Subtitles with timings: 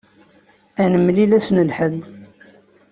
[0.81, 2.01] Ad nemlil ass n Lḥedd.